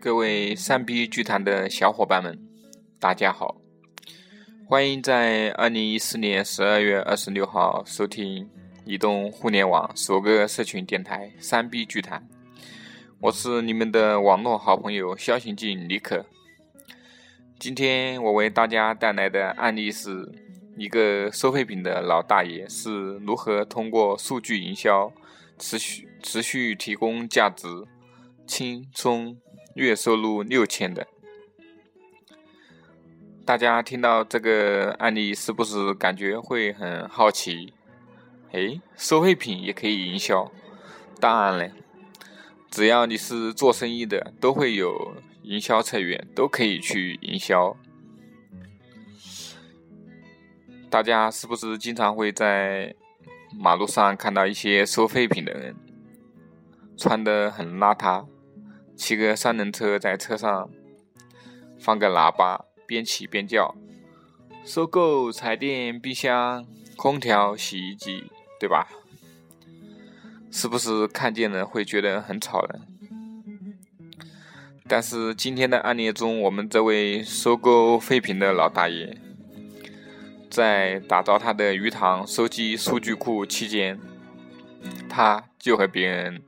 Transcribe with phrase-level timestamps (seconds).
[0.00, 2.38] 各位三 B 剧坛的小伙伴们，
[3.00, 3.56] 大家好！
[4.64, 8.48] 欢迎在二零一四年十二月二十六号收听
[8.84, 12.28] 移动互联网首个社群电台三 B 剧坛。
[13.18, 16.24] 我是你们的网络好朋友肖行进李可。
[17.58, 20.30] 今天我为大家带来的案例是
[20.76, 25.12] 一个收废品的老大爷是如何通过数据营销
[25.58, 27.66] 持续持续提供价值。
[28.46, 29.36] 轻松
[29.78, 31.06] 月收入六千的，
[33.44, 37.72] 大家听到这个案例是不是感觉会很好奇？
[38.50, 40.50] 哎，收废品也可以营销？
[41.20, 41.72] 当然了，
[42.70, 47.76] 只要你是做生意的，都会有营销策略，都可以去营销。
[50.90, 52.94] 大家是不是经常会在
[53.56, 55.76] 马路上看到一些收废品的人，
[56.96, 58.26] 穿的很邋遢？
[58.98, 60.68] 骑个三轮车，在车上
[61.78, 63.74] 放个喇叭，边骑边叫，
[64.64, 68.24] 收购彩电、冰箱、空调、洗衣机，
[68.58, 68.88] 对吧？
[70.50, 72.80] 是不是看见了会觉得很吵呢？
[74.88, 79.16] 但是今天的案例中，我们这位收购废品的老大爷，
[80.50, 84.00] 在打造他的鱼塘收集数据库期间，
[85.08, 86.42] 他就和别人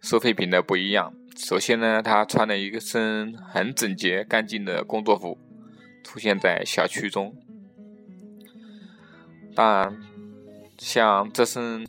[0.00, 1.12] 收废品的不一样。
[1.42, 5.38] 首先呢，他穿了一个身很整洁、干净的工作服，
[6.04, 7.34] 出现在小区中。
[9.54, 10.02] 当然，
[10.78, 11.88] 像这身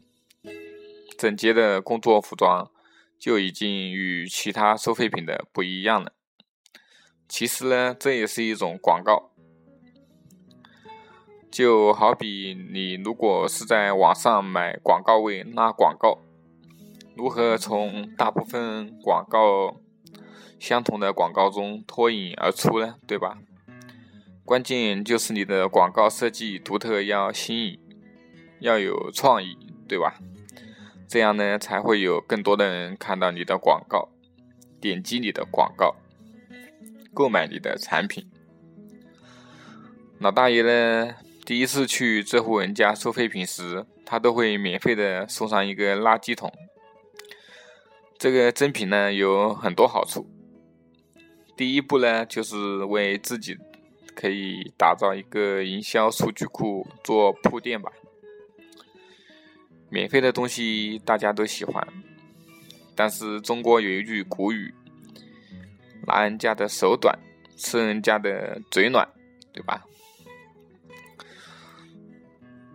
[1.18, 2.72] 整洁的工作服装，
[3.20, 6.14] 就已经与其他收废品的不一样了。
[7.28, 9.32] 其实呢，这也是一种广告，
[11.52, 16.20] 就好比你如果是在网上买广告位拉广告。
[17.16, 19.82] 如何从大部分广告
[20.60, 22.96] 相同的广告中脱颖而出呢？
[23.06, 23.38] 对吧？
[24.46, 27.80] 关键就是你的广告设计独特，要新颖，
[28.60, 30.20] 要有创意，对吧？
[31.08, 34.10] 这样呢，才会有更多的人看到你的广告，
[34.80, 35.96] 点击你的广告，
[37.14, 38.26] 购买你的产品。
[40.20, 41.16] 老大爷呢，
[41.46, 46.52] 第一次去这户人家收废品时，他都会免费的送上一个垃圾桶。
[48.22, 50.30] 这个赠品呢有很多好处。
[51.58, 53.58] 第一步呢，就是为自己
[54.14, 57.92] 可以打造一个营销数据库做铺垫吧。
[59.90, 61.84] 免费的东西大家都喜欢，
[62.96, 64.72] 但是中国有一句古语
[66.06, 67.18] ：“拿人家的手短，
[67.58, 69.10] 吃人家的嘴暖”，
[69.52, 69.84] 对吧？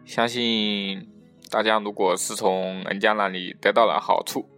[0.04, 1.08] 相信
[1.48, 4.50] 大家如果是从人家那里得到了好处。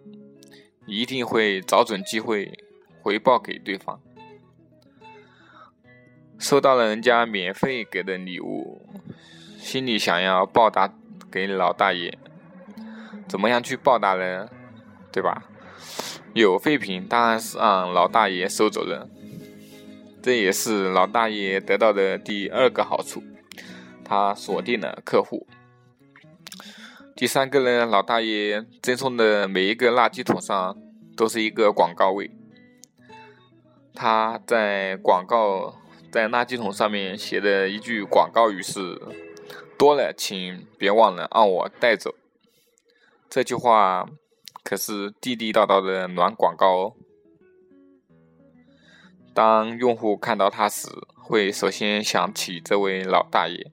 [0.88, 2.58] 一定会找准机会
[3.02, 4.00] 回报给对方。
[6.38, 8.80] 收到了人家免费给的礼物，
[9.58, 10.92] 心里想要报答
[11.30, 12.16] 给老大爷，
[13.28, 14.48] 怎么样去报答呢？
[15.12, 15.44] 对吧？
[16.34, 19.08] 有废品当然是让老大爷收走了，
[20.22, 23.22] 这也是老大爷得到的第二个好处，
[24.04, 25.46] 他锁定了客户。
[27.18, 30.78] 第三个呢，老大爷赠送的每一个垃圾桶上
[31.16, 32.30] 都是一个广告位。
[33.92, 35.74] 他在广告
[36.12, 39.02] 在垃圾桶上面写的一句广告语是
[39.76, 42.14] ：“多了，请别忘了让我带走。”
[43.28, 44.08] 这句话
[44.62, 46.92] 可是地地道道的暖广告哦。
[49.34, 50.86] 当用户看到它时，
[51.16, 53.72] 会首先想起这位老大爷。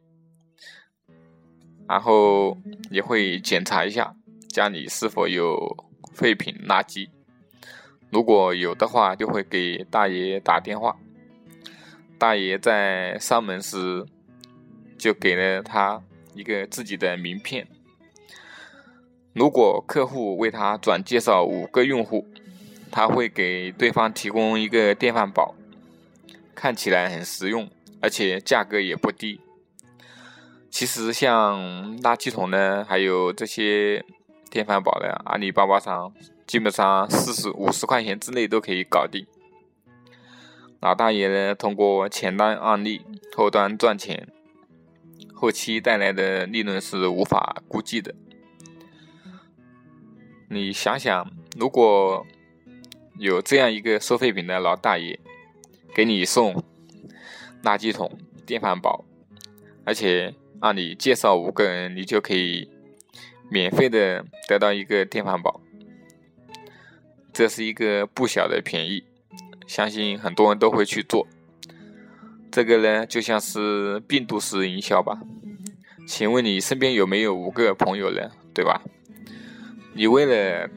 [1.88, 2.58] 然后
[2.90, 4.16] 也会检查一下
[4.50, 7.10] 家里是否有废品垃圾，
[8.10, 10.96] 如果有的话，就会给大爷打电话。
[12.18, 14.06] 大爷在上门时
[14.98, 16.02] 就给了他
[16.34, 17.68] 一个自己的名片。
[19.34, 22.26] 如果客户为他转介绍五个用户，
[22.90, 25.54] 他会给对方提供一个电饭煲，
[26.56, 29.42] 看起来很实用，而且价格也不低。
[30.76, 34.04] 其实像垃圾桶呢，还有这些
[34.52, 36.14] 电饭煲呢，阿里巴巴上
[36.46, 39.26] 基本上四十五十块钱之内都可以搞定。
[40.82, 43.06] 老大爷呢，通过前端案例，
[43.38, 44.28] 后端赚钱，
[45.34, 48.14] 后期带来的利润是无法估计的。
[50.50, 52.28] 你想想，如果
[53.18, 55.18] 有这样一个收废品的老大爷，
[55.94, 56.62] 给你送
[57.64, 58.12] 垃圾桶、
[58.46, 59.06] 电饭煲，
[59.86, 60.36] 而且。
[60.62, 62.70] 让你介绍五个人，你就可以
[63.50, 65.62] 免费的得到一个电饭煲，
[67.32, 69.04] 这是一个不小的便宜。
[69.68, 71.28] 相信很多人都会去做。
[72.52, 75.20] 这个呢，就像是病毒式营销吧。
[76.08, 78.30] 请问你身边有没有五个朋友呢？
[78.54, 78.82] 对吧？
[79.94, 80.70] 你为了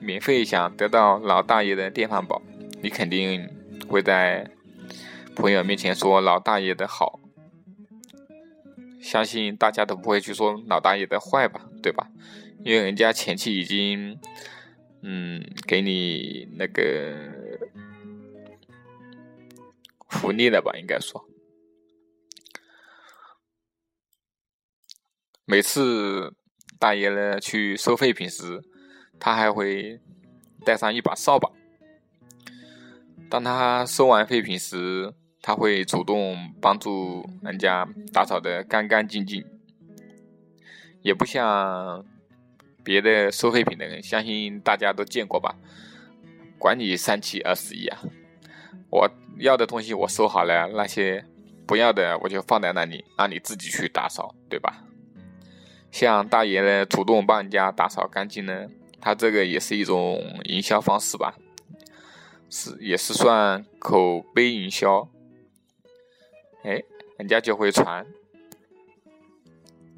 [0.00, 2.40] 免费想得到老大爷的电饭煲，
[2.80, 3.48] 你肯定
[3.88, 4.48] 会在
[5.34, 7.18] 朋友面前说老大爷的好。
[9.06, 11.70] 相信大家都不会去说老大爷的坏吧？
[11.80, 12.10] 对吧？
[12.64, 14.18] 因为人家前期已经，
[15.02, 17.14] 嗯，给你那个
[20.08, 20.72] 福利了吧？
[20.76, 21.24] 应该说。
[25.44, 26.34] 每次
[26.80, 28.60] 大爷呢去收废品时，
[29.20, 30.00] 他还会
[30.64, 31.48] 带上一把扫把。
[33.30, 35.14] 当他收完废品时，
[35.46, 39.44] 他会主动帮助人家打扫的干干净净。
[41.02, 42.04] 也不像
[42.82, 45.54] 别的收废品的人，相信大家都见过吧？
[46.58, 48.02] 管你三七二十一啊！
[48.90, 49.08] 我
[49.38, 51.24] 要的东西我收好了，那些
[51.64, 54.82] 不要的我就放在那里，让你自己去打扫，对吧？
[55.92, 58.66] 像大爷呢，主动帮人家打扫干净呢，
[59.00, 61.36] 他这个也是一种营销方式吧，
[62.50, 65.08] 是也是算口碑营销。
[66.66, 66.82] 哎，
[67.16, 68.04] 人家就会传。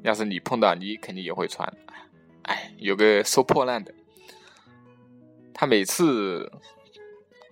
[0.03, 1.67] 要是你碰到，你肯定也会传。
[2.43, 3.93] 哎，有个收破烂的，
[5.53, 6.51] 他每次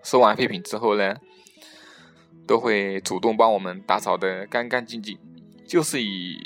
[0.04, 1.18] 收完废品之后呢，
[2.46, 5.18] 都会主动帮我们打扫的干干净净，
[5.66, 6.38] 就是以。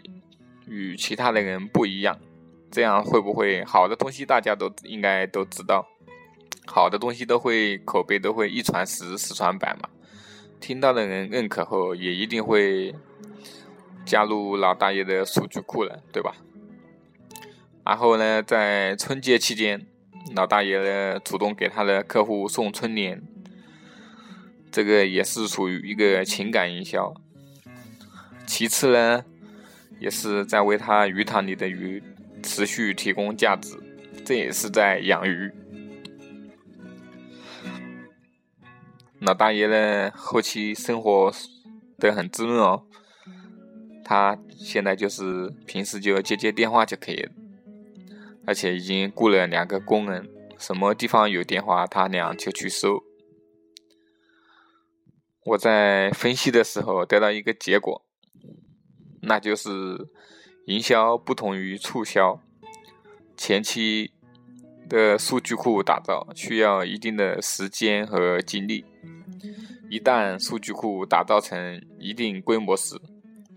[0.68, 2.18] 与其他的人不一样，
[2.72, 5.86] 这样会不会好的东西大家都应该都知道，
[6.66, 9.90] 好的东西都会口碑都会一传十十传百嘛，
[10.62, 12.96] 听到的人认可后也一定会
[14.06, 16.36] 加入老大爷的数据库了，对吧？
[17.84, 19.86] 然后呢，在春节期间，
[20.36, 23.22] 老大爷呢主动给他的客户送春联，
[24.72, 27.14] 这个也是属于一个情感营销。
[28.46, 29.26] 其次呢。
[30.00, 32.02] 也是在为他鱼塘里的鱼
[32.42, 33.78] 持续提供价值，
[34.26, 35.54] 这也是在养鱼。
[39.22, 41.32] 老大爷呢，后期生活
[42.00, 42.84] 的很滋润哦。
[44.04, 47.30] 他现在就是平时就接接电话就可以，
[48.48, 50.28] 而且已经雇了两个工人，
[50.58, 53.04] 什么地方有电话他俩就去收。
[55.46, 58.04] 我在分析的时候得到一个结果。
[59.22, 59.70] 那就是
[60.66, 62.42] 营销不同于促销，
[63.38, 64.12] 前期
[64.92, 68.84] 的数据库打造需要一定的时间和精力，
[69.90, 73.00] 一旦数据库打造成一定规模时，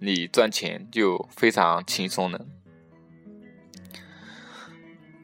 [0.00, 2.46] 你赚钱就非常轻松了。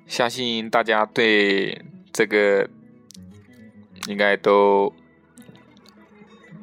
[0.08, 1.80] 相信大家对
[2.12, 2.68] 这个
[4.08, 4.92] 应该都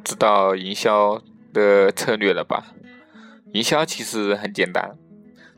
[0.03, 1.21] 知道营销
[1.53, 2.75] 的策略了吧？
[3.53, 4.97] 营销其实很简单，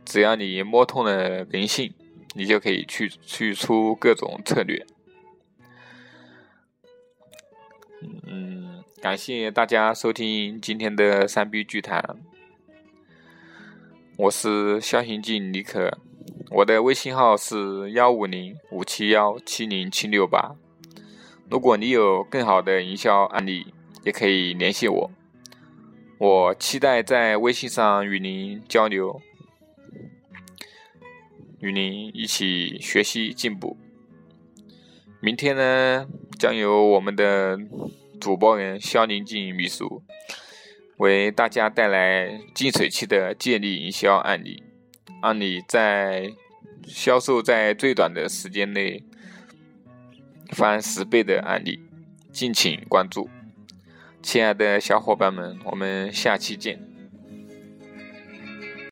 [0.06, 1.92] 只要你摸通了人性，
[2.36, 4.86] 你就可以去去出各种策略。
[8.28, 12.18] 嗯，感谢大家收听今天的三 B 剧谈，
[14.18, 15.98] 我是肖行进李可，
[16.52, 20.56] 我的微信号是幺五零五七幺七零七六八。
[21.50, 23.74] 如果你有更好的营销案例，
[24.06, 25.12] 也可以联系我。
[26.20, 29.22] 我期待在微信上与您交流，
[31.60, 33.78] 与您一起学习进步。
[35.22, 37.58] 明天呢，将由我们的
[38.20, 40.02] 主播人肖宁静秘书
[40.98, 44.64] 为大家带来净水器的借力营销案例，
[45.22, 46.32] 让你在
[46.88, 49.04] 销售在最短的时间内
[50.52, 51.80] 翻十倍的案例，
[52.32, 53.30] 敬请关注。
[54.22, 56.89] 亲爱的小伙伴们，我们下期见。